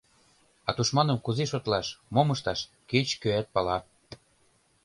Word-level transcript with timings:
А 0.67 0.69
тушманым 0.75 1.17
кузе 1.25 1.43
шотлаш, 1.51 1.87
мом 2.13 2.27
ышташ— 2.35 2.59
кеч-кӧат 2.89 3.47
пала. 3.53 3.77